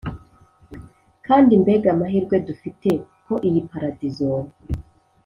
kandi 1.25 1.51
mbega 1.63 1.87
amahirwe 1.95 2.35
dufite 2.47 2.89
ko 3.25 3.33
iyi 3.47 3.61
paradizo, 3.71 4.29